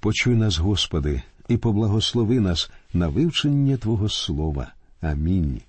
[0.00, 4.72] Почуй нас, Господи, і поблагослови нас на вивчення Твого Слова.
[5.00, 5.60] Амінь.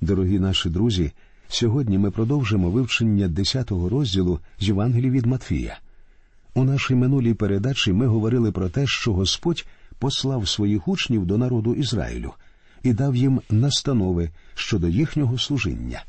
[0.00, 1.12] Дорогі наші друзі.
[1.48, 5.78] Сьогодні ми продовжимо вивчення 10-го розділу з Євангелії від Матфія.
[6.54, 9.66] У нашій минулій передачі ми говорили про те, що Господь
[9.98, 12.32] послав своїх учнів до народу Ізраїлю
[12.82, 16.04] і дав їм настанови щодо їхнього служіння.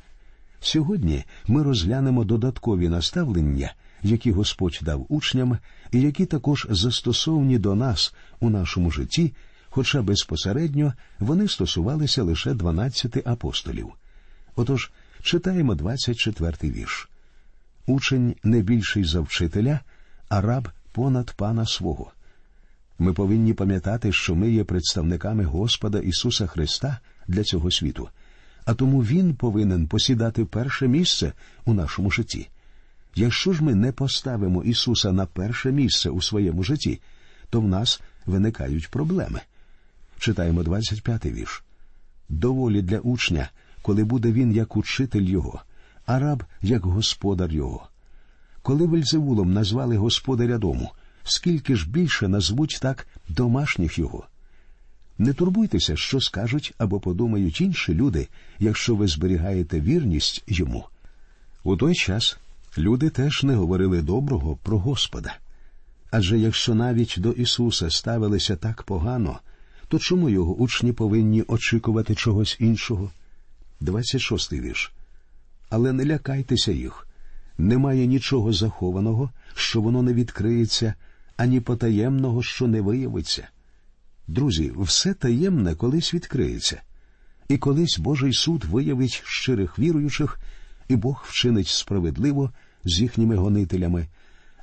[0.60, 3.74] Сьогодні ми розглянемо додаткові наставлення,
[4.04, 5.58] які Господь дав учням,
[5.92, 9.34] і які також застосовані до нас у нашому житті,
[9.70, 13.90] хоча безпосередньо вони стосувалися лише 12 апостолів.
[14.56, 17.10] Отож, читаємо 24-й вірш.
[17.86, 19.80] Учень не більший за вчителя,
[20.30, 22.12] а раб понад пана свого.
[23.00, 28.10] Ми повинні пам'ятати, що ми є представниками Господа Ісуса Христа для цього світу,
[28.66, 31.34] а тому Він повинен посідати перше місце
[31.66, 32.50] у нашому житті.
[33.16, 37.02] Якщо ж ми не поставимо Ісуса на перше місце у своєму житті,
[37.50, 39.42] то в нас виникають проблеми.
[40.20, 41.64] Читаємо 25-й вірш.
[42.30, 43.50] Доволі для учня,
[43.82, 45.62] коли буде він як учитель його,
[46.06, 47.88] а раб як господар його.
[48.62, 50.92] Коли Вельзевулом назвали господаря дому,
[51.24, 54.28] скільки ж більше назвуть так домашніх його.
[55.18, 58.28] Не турбуйтеся, що скажуть або подумають інші люди,
[58.60, 60.86] якщо ви зберігаєте вірність йому.
[61.64, 62.38] У той час
[62.80, 65.38] люди теж не говорили доброго про Господа.
[66.12, 69.40] Адже якщо навіть до Ісуса ставилися так погано,
[69.88, 73.12] то чому його учні повинні очікувати чогось іншого?
[73.80, 74.92] 26 вірш.
[75.70, 77.08] Але не лякайтеся їх.
[77.58, 80.94] Немає нічого захованого, що воно не відкриється,
[81.38, 83.48] ані потаємного, що не виявиться.
[84.28, 86.82] Друзі, все таємне колись відкриється,
[87.50, 90.40] і колись Божий суд виявить щирих віруючих,
[90.88, 92.52] і Бог вчинить справедливо
[92.86, 94.08] з їхніми гонителями,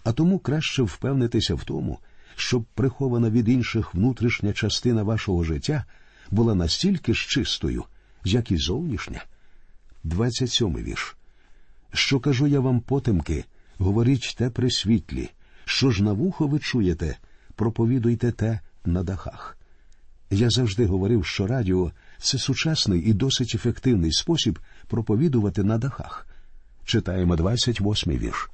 [0.05, 1.99] а тому краще впевнитися в тому,
[2.37, 5.85] щоб прихована від інших внутрішня частина вашого життя
[6.31, 7.85] була настільки ж чистою,
[8.25, 9.25] як і зовнішня.
[10.05, 11.17] 27 вірш.
[11.93, 13.45] Що кажу я вам потемки,
[13.79, 15.31] говоріть те при світлі,
[15.65, 17.17] що ж на вухо ви чуєте,
[17.55, 19.59] проповідуйте те на дахах.
[20.31, 26.27] Я завжди говорив, що радіо це сучасний і досить ефективний спосіб проповідувати на дахах.
[26.87, 28.51] Читаємо 28 вірш.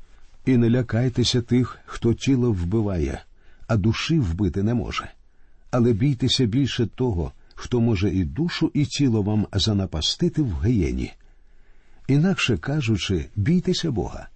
[0.46, 3.22] І не лякайтеся тих, хто тіло вбиває,
[3.66, 5.10] а душі вбити не може.
[5.70, 11.12] Але бійтеся більше того, хто може і душу, і тіло вам занапастити в гієні.
[12.08, 14.28] Інакше кажучи, бійтеся Бога.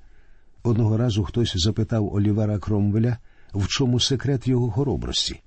[0.62, 3.18] Одного разу хтось запитав Олівера Кромвеля,
[3.54, 5.40] в чому секрет його хоробрості.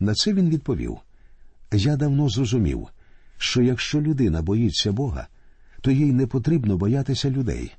[0.00, 0.98] На це він відповів:
[1.72, 2.88] Я давно зрозумів,
[3.38, 5.26] що якщо людина боїться Бога,
[5.80, 7.72] то їй не потрібно боятися людей.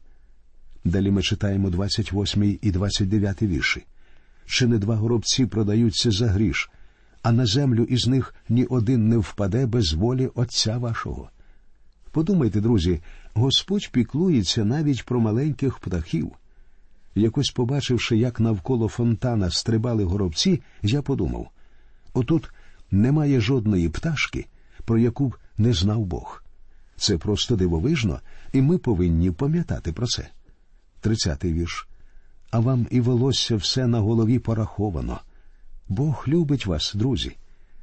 [0.83, 3.85] Далі ми читаємо 28 і 29 вірші.
[4.45, 6.69] Чи не два горобці продаються за гріш,
[7.21, 11.29] а на землю із них ні один не впаде без волі Отця вашого.
[12.11, 12.99] Подумайте, друзі,
[13.33, 16.31] Господь піклується навіть про маленьких птахів.
[17.15, 21.51] Якось побачивши, як навколо фонтана стрибали горобці, я подумав
[22.17, 22.51] отут
[22.91, 24.45] немає жодної пташки,
[24.85, 26.43] про яку б не знав Бог.
[26.97, 28.19] Це просто дивовижно,
[28.53, 30.27] і ми повинні пам'ятати про це.
[31.01, 31.87] Тридцятий вірш.
[32.51, 35.19] А вам і волосся все на голові пораховано.
[35.89, 37.35] Бог любить вас, друзі.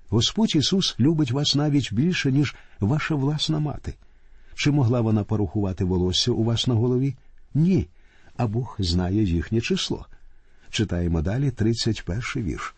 [0.08, 3.94] Господь Ісус любить вас навіть більше, ніж ваша власна мати.
[4.54, 7.14] Чи могла вона порахувати волосся у вас на голові?
[7.54, 7.86] Ні.
[8.36, 10.06] А Бог знає їхнє число.
[10.70, 12.74] Читаємо далі 31 вірш.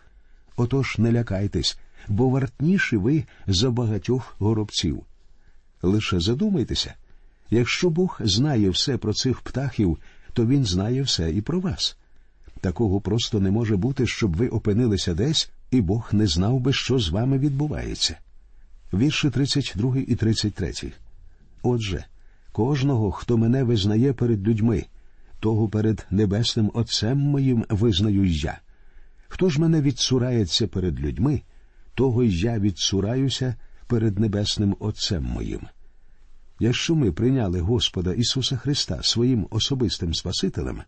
[0.57, 5.05] Отож не лякайтесь, бо вартніші ви за багатьох горобців.
[5.83, 6.95] Лише задумайтеся
[7.51, 9.99] якщо Бог знає все про цих птахів,
[10.33, 11.97] то Він знає все і про вас.
[12.61, 16.99] Такого просто не може бути, щоб ви опинилися десь, і Бог не знав би, що
[16.99, 18.19] з вами відбувається.
[18.93, 20.73] Вірші 32 і 33.
[21.63, 22.05] Отже,
[22.53, 24.85] кожного, хто мене визнає перед людьми,
[25.41, 28.59] того перед небесним Отцем моїм визнаю я.
[29.29, 31.43] Хто ж мене відсурається перед людьми,
[31.95, 33.55] того й я відсураюся
[33.87, 35.61] перед небесним Отцем моїм.
[36.61, 40.83] Якщо ми прийняли Господа Ісуса Христа своїм особистим Спасителем,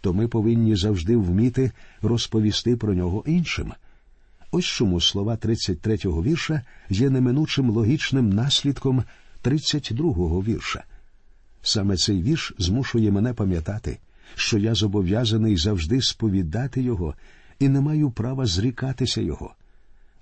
[0.00, 1.72] то ми повинні завжди вміти
[2.02, 3.72] розповісти про нього іншим.
[4.50, 9.04] Ось чому слова 33-го вірша є неминучим логічним наслідком
[9.44, 10.84] 32-го вірша.
[11.62, 13.98] Саме цей вірш змушує мене пам'ятати,
[14.34, 17.14] що я зобов'язаний завжди сповідати його
[17.58, 19.54] і не маю права зрікатися його.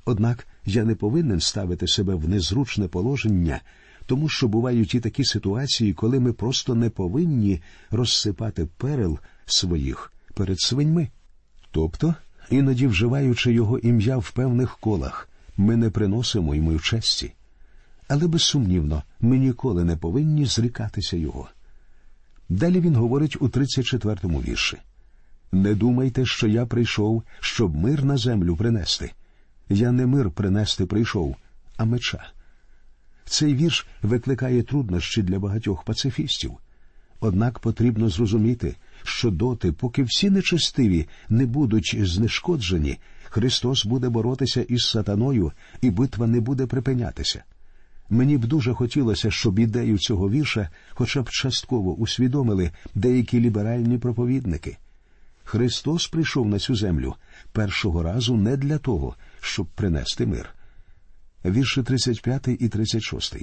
[0.04, 3.60] Однак я не повинен ставити себе в незручне положення,
[4.06, 10.60] тому що бувають і такі ситуації, коли ми просто не повинні розсипати перел своїх перед
[10.60, 11.08] свиньми.
[11.70, 12.14] Тобто
[12.50, 17.32] іноді вживаючи його ім'я в певних колах, ми не приносимо йому честі.
[18.08, 21.48] Але безсумнівно, ми ніколи не повинні зрікатися його.
[22.48, 24.76] Далі він говорить у 34-му вірші
[25.52, 29.12] Не думайте, що я прийшов, щоб мир на землю принести.
[29.68, 31.36] Я не мир принести прийшов,
[31.76, 32.26] а меча.
[33.25, 36.53] Цей вірш викликає труднощі для багатьох пацифістів.
[37.21, 44.82] Однак потрібно зрозуміти, що доти, поки всі нечестиві не будуть знешкоджені, Христос буде боротися із
[44.85, 47.44] сатаною, і битва не буде припинятися.
[48.11, 54.76] Мені б дуже хотілося, щоб ідею цього вірша хоча б частково усвідомили деякі ліберальні проповідники.
[55.44, 57.15] Христос прийшов на цю землю
[57.53, 60.49] першого разу не для того, щоб принести мир.
[61.44, 63.37] Вірші 35 і 36.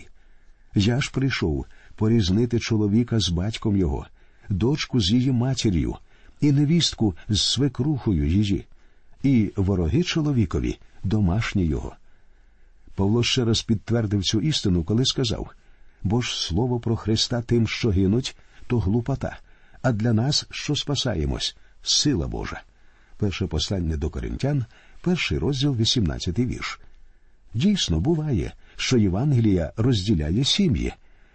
[0.76, 1.66] Я ж прийшов
[1.96, 4.06] порізнити чоловіка з батьком його,
[4.50, 5.96] дочку з її матір'ю,
[6.42, 8.66] і невістку з свекрухою її,
[9.24, 11.96] і вороги чоловікові домашні його.
[12.96, 15.52] Павло ще раз підтвердив цю істину, коли сказав
[16.04, 18.36] бо ж слово про Христа тим, що гинуть,
[18.68, 19.38] то глупота,
[19.82, 22.62] а для нас, що спасаємось, сила Божа.
[23.18, 24.66] Перше послання до коринтян,
[25.02, 26.80] перший розділ, 18 вірш.
[27.54, 30.94] Дійсно, буває, що Євангелія розділяє сім'ї.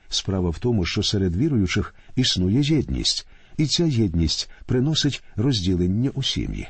[0.09, 3.27] Справа в тому, що серед віруючих існує єдність,
[3.57, 6.69] і ця єдність приносить розділення у сім'ї.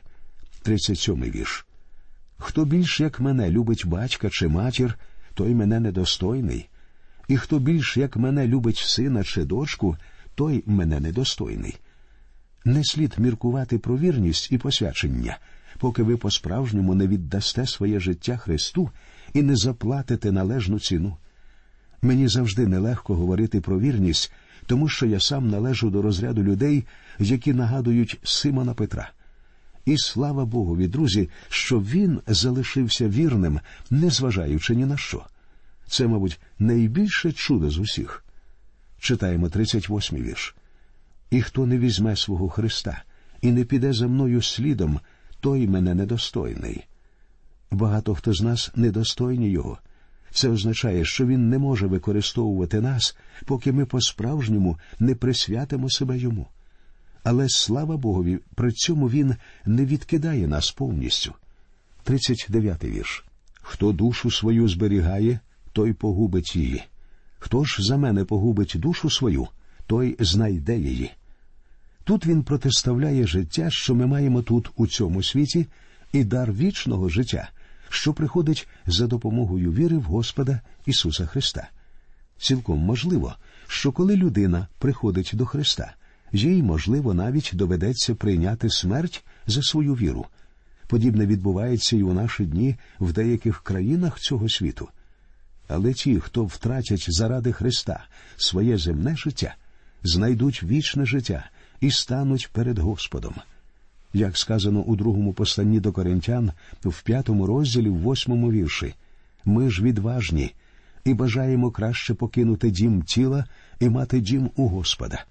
[0.64, 1.66] 37-й вірш.
[2.38, 4.98] Хто більш як мене любить батька чи матір,
[5.34, 6.68] той мене недостойний,
[7.28, 9.96] і хто більш як мене любить сина чи дочку,
[10.34, 11.76] той мене недостойний.
[12.64, 15.38] Не слід міркувати про вірність і посвячення,
[15.78, 18.90] поки ви по-справжньому не віддасте своє життя Христу
[19.34, 21.16] і не заплатите належну ціну.
[22.02, 24.32] Мені завжди нелегко говорити про вірність,
[24.66, 26.84] тому що я сам належу до розряду людей,
[27.18, 29.10] які нагадують Симона Петра.
[29.84, 35.26] І слава Богові, друзі, що він залишився вірним, незважаючи ні на що.
[35.88, 38.24] Це, мабуть, найбільше чудо з усіх.
[39.00, 40.56] Читаємо 38-й вірш.
[41.30, 43.02] І хто не візьме свого Христа
[43.42, 45.00] і не піде за мною слідом,
[45.40, 46.84] той мене недостойний.
[47.70, 49.78] Багато хто з нас недостойні його.
[50.30, 56.46] Це означає, що він не може використовувати нас, поки ми по-справжньому не присвятимо себе йому.
[57.22, 59.36] Але слава Богові, при цьому він
[59.66, 61.34] не відкидає нас повністю.
[62.06, 63.24] 39-й вірш.
[63.62, 65.40] Хто душу свою зберігає,
[65.72, 66.82] той погубить її.
[67.38, 69.48] Хто ж за мене погубить душу свою,
[69.86, 71.10] той знайде її.
[72.04, 75.66] Тут він протиставляє життя, що ми маємо тут, у цьому світі,
[76.12, 77.48] і дар вічного життя,
[77.88, 81.68] що приходить за допомогою віри в Господа Ісуса Христа.
[82.38, 83.34] Цілком можливо,
[83.66, 85.94] що коли людина приходить до Христа,
[86.32, 90.26] їй, можливо, навіть доведеться прийняти смерть за свою віру.
[90.88, 94.88] Подібне відбувається і у наші дні в деяких країнах цього світу.
[95.68, 98.04] Але ті, хто втратять заради Христа
[98.36, 99.54] своє земне життя,
[100.02, 101.50] знайдуть вічне життя
[101.80, 103.34] і стануть перед Господом.
[104.12, 106.52] Як сказано у другому посланні до коринтян,
[106.84, 108.94] в п'ятому розділі, в восьмому вірші,
[109.44, 110.54] ми ж відважні
[111.04, 113.44] і бажаємо краще покинути дім тіла
[113.80, 115.24] і мати дім у Господа.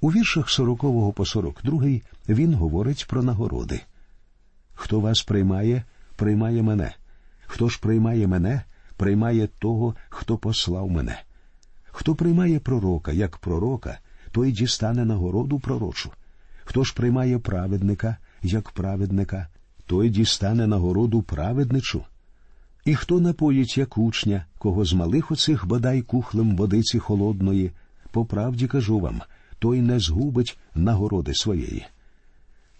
[0.00, 1.84] У віршах 40 по 42
[2.28, 3.80] він говорить про нагороди.
[4.74, 5.84] Хто вас приймає,
[6.16, 6.94] приймає мене.
[7.46, 8.62] Хто ж приймає мене,
[8.96, 11.22] приймає того, хто послав мене.
[11.84, 13.98] Хто приймає пророка як пророка,
[14.32, 16.10] той дістане нагороду пророчу.
[16.64, 19.48] Хто ж приймає праведника як праведника,
[19.86, 22.04] той дістане нагороду праведничу.
[22.84, 27.72] І хто напоїть як учня, кого з малих оцих бодай кухлем водиці холодної,
[28.10, 29.20] по правді кажу вам,
[29.58, 31.86] той не згубить нагороди своєї.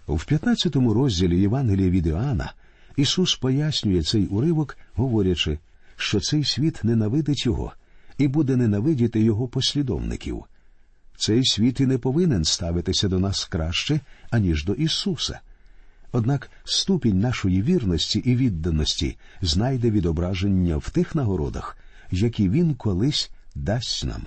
[0.09, 2.53] В 15 розділі Євангелія від Іоанна
[2.97, 5.59] Ісус пояснює цей уривок, говорячи,
[5.97, 7.73] що цей світ ненавидить його
[8.19, 10.45] і буде ненавидіти його послідовників.
[11.23, 14.01] Цей світ і не повинен ставитися до нас краще,
[14.31, 15.41] аніж до Ісуса.
[16.13, 21.77] Однак ступінь нашої вірності і відданості знайде відображення в тих нагородах,
[22.11, 24.23] які Він колись дасть нам.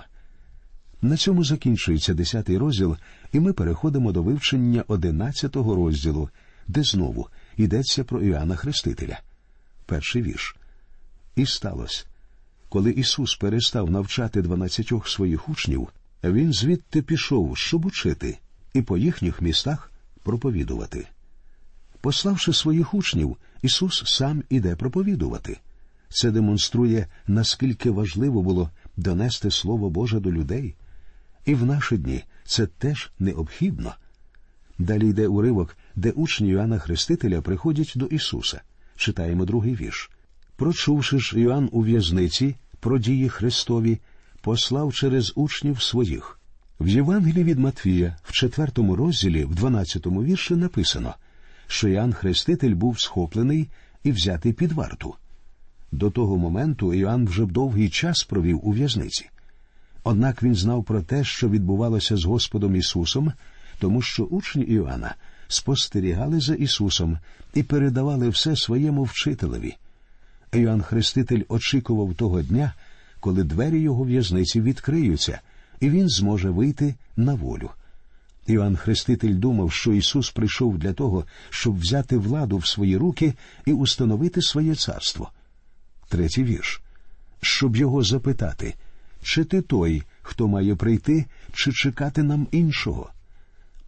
[1.02, 2.98] На цьому закінчується десятий розділ,
[3.32, 6.30] і ми переходимо до вивчення одинадцятого розділу,
[6.68, 9.20] де знову йдеться про Іоанна Хрестителя.
[9.86, 10.56] Перший вірш.
[11.36, 12.06] І сталося,
[12.70, 15.90] коли Ісус перестав навчати дванадцятьох своїх учнів,
[16.24, 18.38] він звідти пішов, щоб учити,
[18.74, 19.92] і по їхніх містах
[20.24, 21.08] проповідувати.
[22.02, 25.58] Пославши своїх учнів, Ісус сам іде проповідувати.
[26.10, 30.76] Це демонструє, наскільки важливо було донести Слово Боже до людей.
[31.46, 33.96] І в наші дні це теж необхідно.
[34.80, 38.62] Далі йде уривок, де учні Іоанна Хрестителя приходять до Ісуса.
[38.96, 40.12] Читаємо другий вірш.
[40.56, 44.00] Прочувши ж Іоанн у в'язниці про дії Христові,
[44.46, 46.40] послав через учнів своїх.
[46.80, 51.16] В Євангелії від Матвія, в четвертому розділі, в дванадцятому вірші написано,
[51.68, 53.70] що Іоанн Хреститель був схоплений
[54.04, 55.16] і взятий під варту.
[55.92, 59.30] До того моменту Іоанн вже довгий час провів у в'язниці.
[60.04, 63.34] Однак він знав про те, що відбувалося з Господом Ісусом,
[63.80, 65.16] тому що учні Іоанна
[65.48, 67.20] спостерігали за Ісусом
[67.54, 69.76] і передавали все своєму вчителеві.
[70.54, 72.74] Іоанн Хреститель очікував того дня,
[73.26, 75.42] коли двері його в'язниці відкриються,
[75.80, 77.70] і він зможе вийти на волю.
[78.48, 83.34] Іоанн Хреститель думав, що Ісус прийшов для того, щоб взяти владу в свої руки
[83.66, 85.32] і установити своє царство.
[86.10, 86.82] Третій вірш.
[87.42, 88.76] Щоб його запитати,
[89.24, 93.10] чи ти той, хто має прийти, чи чекати нам іншого?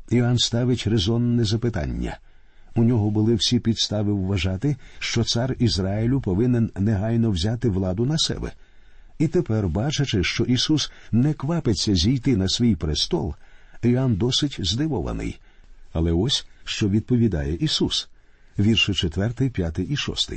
[0.10, 2.18] Іоанн ставить резонне запитання.
[2.76, 8.52] У нього були всі підстави вважати, що цар Ізраїлю повинен негайно взяти владу на себе.
[9.20, 13.36] І тепер, бачачи, що Ісус не квапиться зійти на свій престол,
[13.84, 15.40] Іоанн досить здивований.
[15.94, 18.10] Але ось що відповідає Ісус,
[18.60, 20.34] вірші 4, 5 і 6.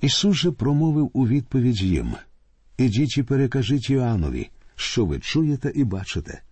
[0.00, 2.14] Ісус же промовив у відповідь їм
[2.78, 6.42] Ідіть і перекажіть Іоаннові, що ви чуєте і бачите.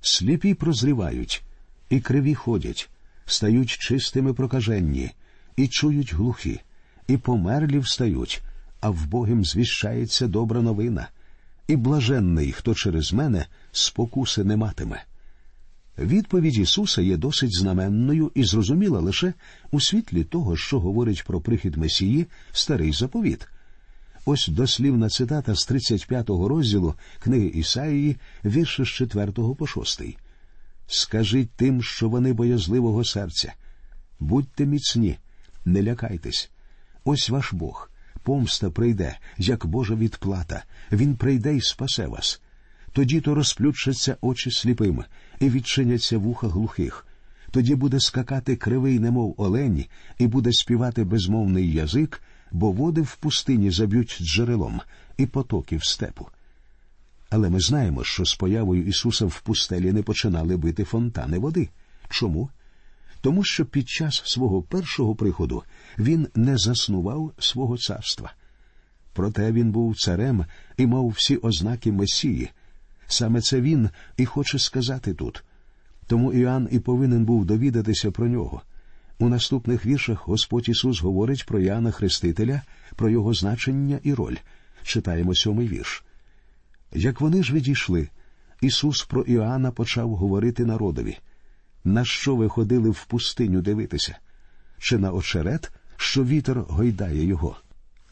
[0.00, 1.42] Сліпі прозрівають,
[1.90, 2.90] і криві ходять,
[3.26, 5.10] стають чистими прокаженні,
[5.56, 6.60] і чують глухі,
[7.06, 8.42] і померлі встають,
[8.80, 11.08] а в Богім звіщається добра новина,
[11.66, 15.04] і блаженний, хто через мене спокуси не матиме.
[15.98, 19.32] Відповідь Ісуса є досить знаменною і зрозуміла лише
[19.70, 23.48] у світлі того, що говорить про прихід Месії старий заповіт.
[24.24, 30.02] Ось дослівна цитата з 35-го розділу книги Ісаїї, вірші з 4 по 6.
[30.86, 33.52] Скажіть тим, що вони боязливого серця.
[34.20, 35.18] Будьте міцні,
[35.64, 36.50] не лякайтесь.
[37.04, 37.89] Ось ваш Бог.
[38.30, 40.64] Помста прийде, як Божа відплата.
[40.92, 42.42] Він прийде і спасе вас.
[42.92, 45.04] Тоді то розплющаться очі сліпим,
[45.40, 47.06] і відчиняться вуха глухих.
[47.50, 49.84] Тоді буде скакати кривий, немов олень,
[50.18, 52.22] і буде співати безмовний язик,
[52.52, 54.80] бо води в пустині заб'ють джерелом,
[55.16, 56.28] і потоки в степу.
[57.30, 61.68] Але ми знаємо, що з появою Ісуса в пустелі не починали бити фонтани води.
[62.08, 62.50] Чому?
[63.20, 65.62] Тому що під час свого першого приходу
[65.98, 68.32] він не заснував свого царства.
[69.12, 70.44] Проте він був царем
[70.76, 72.50] і мав всі ознаки Месії.
[73.06, 75.44] Саме це він і хоче сказати тут.
[76.06, 78.62] Тому Іоанн і повинен був довідатися про нього.
[79.18, 82.62] У наступних віршах Господь Ісус говорить про Іоанна Хрестителя,
[82.96, 84.36] про його значення і роль.
[84.82, 86.04] Читаємо сьомий вірш.
[86.92, 88.08] Як вони ж відійшли,
[88.60, 91.18] Ісус про Іоанна почав говорити народові.
[91.84, 94.18] На що ви ходили в пустиню дивитися?
[94.78, 97.56] Чи на очерет, що вітер гойдає його?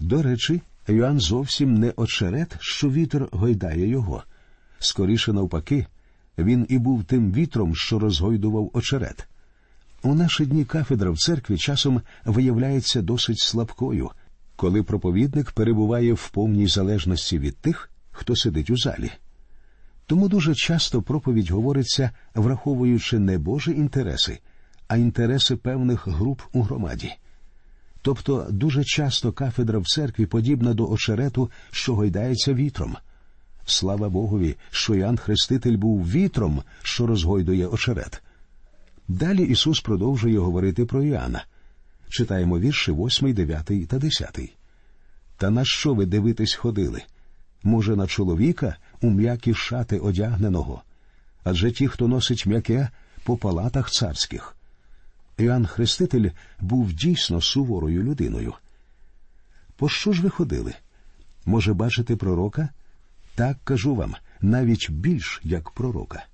[0.00, 4.22] До речі, Іоанн зовсім не очерет, що вітер гойдає його.
[4.78, 5.86] Скоріше навпаки,
[6.38, 9.28] він і був тим вітром, що розгойдував очерет.
[10.02, 14.10] У наші дні кафедра в церкві часом виявляється досить слабкою,
[14.56, 19.10] коли проповідник перебуває в повній залежності від тих, хто сидить у залі.
[20.08, 24.38] Тому дуже часто проповідь говориться, враховуючи не Божі інтереси,
[24.86, 27.12] а інтереси певних груп у громаді.
[28.02, 32.96] Тобто дуже часто кафедра в церкві подібна до очерету, що гойдається вітром.
[33.66, 38.22] Слава Богові, що Іоанн Хреститель був вітром, що розгойдує очерет.
[39.08, 41.44] Далі Ісус продовжує говорити про Іоанна.
[42.08, 44.40] Читаємо вірші 8, 9 та 10.
[45.36, 47.02] Та на що ви дивитесь ходили?
[47.62, 50.82] Може, на чоловіка у м'які шати одягненого?
[51.44, 52.88] Адже ті, хто носить м'яке,
[53.24, 54.56] по палатах царських.
[55.38, 58.54] Іоанн Хреститель був дійсно суворою людиною.
[59.76, 60.74] По що ж ви ходили?
[61.46, 62.68] Може, бачити пророка?
[63.34, 66.24] Так кажу вам, навіть більш як пророка.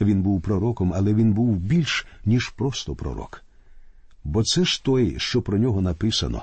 [0.00, 3.42] Він був пророком, але він був більш, ніж просто пророк.
[4.24, 6.42] Бо це ж той, що про нього написано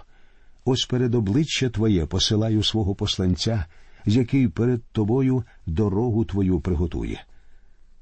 [0.65, 3.65] ось перед обличчя Твоє посилаю свого посланця,
[4.06, 7.24] який перед тобою дорогу твою приготує.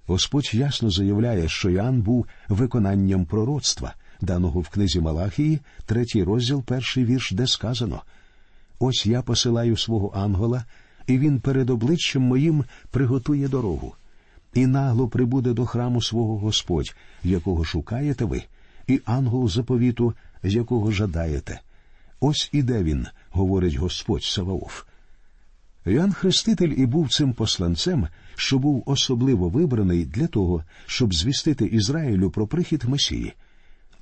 [0.07, 7.05] Господь ясно заявляє, що Іоанн був виконанням пророцтва, даного в книзі Малахії, третій розділ, перший
[7.05, 8.01] вірш, де сказано
[8.79, 10.65] Ось я посилаю свого ангела,
[11.07, 13.95] і він перед обличчям моїм приготує дорогу.
[14.53, 18.43] І нагло прибуде до храму свого Господь, якого шукаєте ви,
[18.87, 21.61] і ангел заповіту, якого жадаєте.
[22.19, 24.83] Ось іде він, говорить Господь Саваоф.
[25.85, 32.29] Іоанн Хреститель і був цим посланцем, що був особливо вибраний для того, щоб звістити Ізраїлю
[32.29, 33.33] про прихід Месії.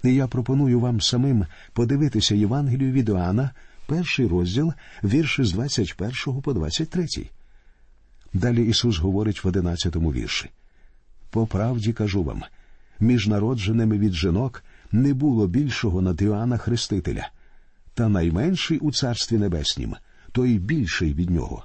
[0.03, 3.51] І я пропоную вам самим подивитися Євангелію від Іоанна,
[3.88, 4.73] перший розділ,
[5.03, 7.07] вірші з 21 по 23.
[8.33, 10.50] Далі Ісус говорить в одинадцятому вірші.
[11.29, 12.43] По правді кажу вам,
[13.00, 17.29] між народженими від жінок не було більшого над Іоанна Хрестителя,
[17.93, 19.95] та найменший у Царстві Небеснім,
[20.31, 21.63] той більший від нього.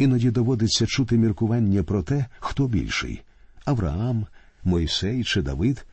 [0.00, 3.22] Іноді доводиться чути міркування про те, хто більший
[3.64, 4.26] Авраам,
[4.64, 5.86] Мойсей чи Давид.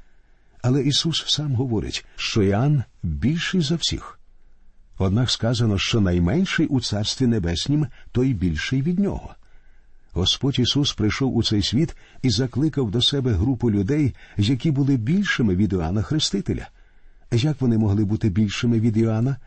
[0.61, 4.19] Але Ісус сам говорить, що Іоанн більший за всіх.
[4.97, 9.35] Однак сказано, що найменший у Царстві Небеснім, той більший від нього.
[10.11, 15.55] Господь Ісус прийшов у цей світ і закликав до себе групу людей, які були більшими
[15.55, 16.67] від Іоанна Хрестителя.
[17.31, 19.37] Як вони могли бути більшими від Іоанна?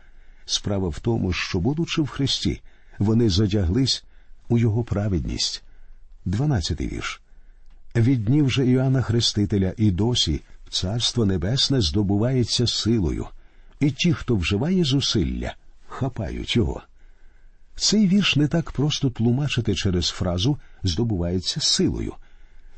[0.45, 2.61] Справа в тому, що, будучи в Христі,
[2.99, 4.03] вони задяглись
[4.51, 5.63] у Його праведність.
[6.25, 7.21] Дванадцятий вірш.
[7.95, 13.27] Від днів же Іоанна Хрестителя і досі Царство Небесне здобувається силою,
[13.79, 15.53] і ті, хто вживає зусилля,
[15.87, 16.81] хапають його.
[17.75, 22.13] Цей вірш не так просто тлумачити через фразу здобувається силою.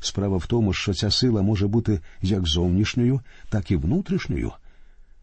[0.00, 4.52] Справа в тому, що ця сила може бути як зовнішньою, так і внутрішньою.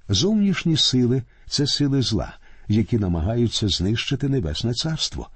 [0.10, 5.29] Зовнішні сили це сили зла, які намагаються знищити Небесне Царство.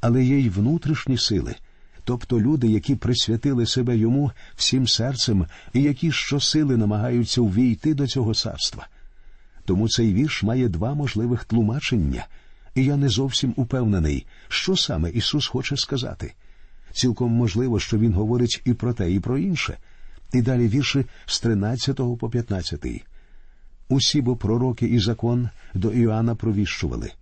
[0.00, 1.54] Але є й внутрішні сили,
[2.04, 8.34] тобто люди, які присвятили себе йому всім серцем і які щосили намагаються увійти до цього
[8.34, 8.86] царства.
[9.64, 12.26] Тому цей вірш має два можливих тлумачення–
[12.74, 16.34] і я не зовсім упевнений, що саме Ісус хоче сказати.
[16.92, 19.78] Цілком можливо, що Він говорить і про те, і про інше.
[20.32, 22.86] І далі вірші з 13 по 15.
[23.88, 27.12] Усі бо пророки і закон до Іоанна провіщували.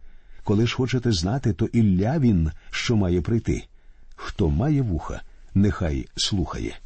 [0.48, 3.64] Коли ж хочете знати, то Ілля він, що має прийти.
[4.16, 5.22] Хто має вуха,
[5.54, 6.78] нехай слухає.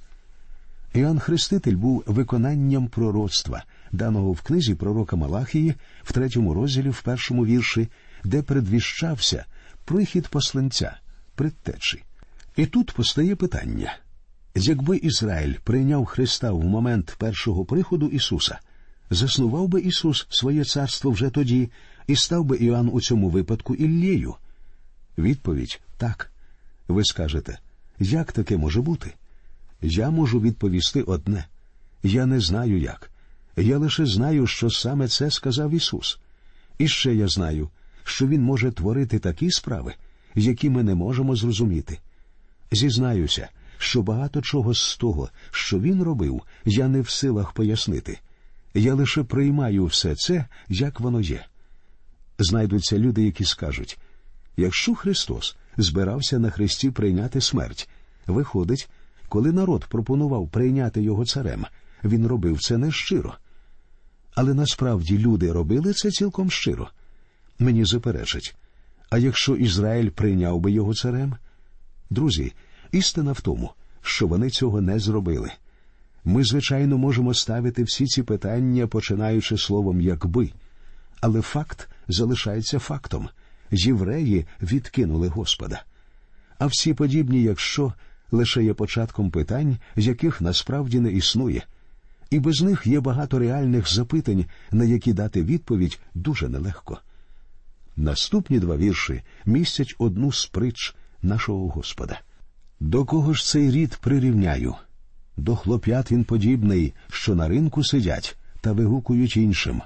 [0.95, 7.47] Іоанн Хреститель був виконанням пророцтва, даного в книзі пророка Малахії в третьому розділі в першому
[7.47, 7.89] вірші,
[8.25, 9.45] де предвіщався
[9.85, 10.97] прихід посланця,
[11.35, 12.03] предтечі.
[12.57, 13.97] І тут постає питання
[14.55, 18.59] якби Ізраїль прийняв Христа в момент першого приходу Ісуса,
[19.11, 21.71] заснував би Ісус своє царство вже тоді
[22.07, 24.35] і став би Іоанн у цьому випадку Іллєю?
[25.19, 26.33] Відповідь так.
[26.89, 27.59] Ви скажете,
[27.99, 29.13] як таке може бути?
[29.83, 31.45] Я можу відповісти одне
[32.03, 33.11] я не знаю як.
[33.57, 36.19] Я лише знаю, що саме це сказав Ісус.
[36.79, 37.69] І ще я знаю,
[38.05, 39.95] що він може творити такі справи,
[40.35, 41.99] які ми не можемо зрозуміти.
[42.73, 48.19] Зізнаюся, що багато чого з того, що він робив, я не в силах пояснити.
[48.75, 51.45] Я лише приймаю все це, як воно є.
[52.43, 53.99] Знайдуться люди, які скажуть
[54.57, 57.89] якщо Христос збирався на Христі прийняти смерть,
[58.27, 58.91] виходить,
[59.29, 61.67] коли народ пропонував прийняти його царем,
[62.05, 63.35] він робив це нещиро.
[64.35, 66.89] Але насправді люди робили це цілком щиро
[67.59, 68.55] мені заперечить.
[69.11, 71.35] А якщо Ізраїль прийняв би його царем?
[72.11, 72.53] Друзі,
[72.93, 73.71] істина в тому,
[74.03, 75.51] що вони цього не зробили.
[76.25, 80.51] Ми, звичайно, можемо ставити всі ці питання, починаючи словом якби,
[81.21, 83.29] але факт залишається фактом
[83.71, 85.83] євреї відкинули Господа.
[86.59, 87.93] А всі подібні, якщо
[88.31, 91.63] лише є початком питань, яких насправді не існує,
[92.31, 96.99] і без них є багато реальних запитань, на які дати відповідь дуже нелегко.
[97.97, 102.21] Наступні два вірші містять одну з притч нашого Господа.
[102.81, 104.75] До кого ж цей рід прирівняю?
[105.37, 109.83] До хлоп'ят він подібний, що на ринку сидять та вигукують іншим.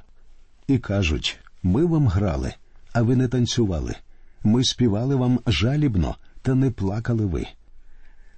[0.67, 2.55] І кажуть ми вам грали,
[2.93, 3.95] а ви не танцювали.
[4.45, 7.47] Ми співали вам жалібно, та не плакали ви.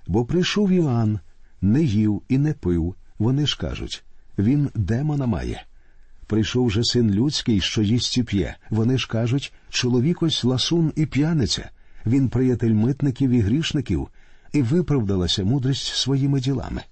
[0.06, 1.20] Бо прийшов Йоанн,
[1.60, 4.04] не їв і не пив, вони ж кажуть
[4.38, 5.64] він демона має.
[6.26, 8.56] Прийшов же син людський, що їсть і п'є.
[8.70, 11.70] Вони ж кажуть чоловік ось ласун і п'яниця,
[12.06, 14.08] він приятель митників і грішників,
[14.52, 16.82] і виправдалася мудрість своїми ділами.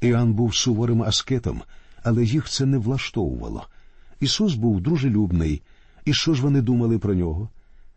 [0.00, 1.62] Іоанн був суворим аскетом,
[2.02, 3.66] але їх це не влаштовувало.
[4.20, 5.62] Ісус був дружелюбний,
[6.04, 7.48] і що ж вони думали про нього?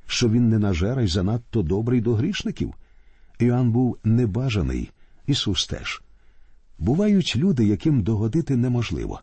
[0.08, 2.74] Що він не нажера й занадто добрий до грішників?
[3.40, 4.92] Іоанн був небажаний,
[5.28, 6.02] Ісус теж.
[6.80, 9.22] Бувають люди, яким догодити неможливо.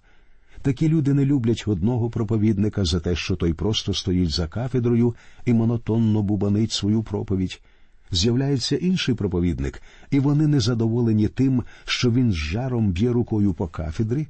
[0.63, 5.55] Такі люди не люблять одного проповідника за те, що той просто стоїть за кафедрою і
[5.55, 7.61] монотонно бубанить свою проповідь.
[8.11, 14.27] З'являється інший проповідник, і вони незадоволені тим, що він з жаром б'є рукою по кафедрі.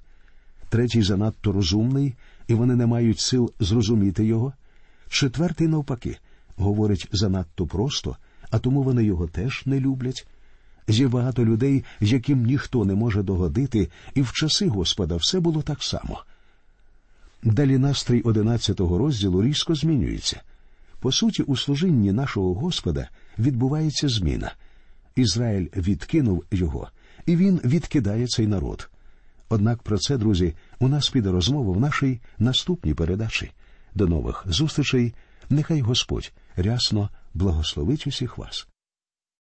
[0.68, 2.14] Третій занадто розумний,
[2.48, 4.52] і вони не мають сил зрозуміти його.
[5.08, 6.18] Четвертий, навпаки,
[6.56, 8.16] говорить занадто просто,
[8.50, 10.26] а тому вони його теж не люблять.
[10.88, 15.82] Є багато людей, яким ніхто не може догодити, і в часи Господа все було так
[15.82, 16.22] само.
[17.42, 20.40] Далі настрій одинадцятого розділу різко змінюється.
[21.00, 24.54] По суті, у служінні нашого Господа відбувається зміна.
[25.16, 26.88] Ізраїль відкинув його,
[27.26, 28.90] і він відкидає цей народ.
[29.48, 33.50] Однак про це, друзі, у нас піде розмова в нашій наступній передачі.
[33.94, 35.14] До нових зустрічей.
[35.50, 38.68] Нехай Господь рясно благословить усіх вас.